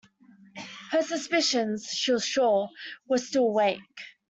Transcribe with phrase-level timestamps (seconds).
[0.89, 2.69] Her suspicions, she was sure,
[3.07, 4.01] were still awake.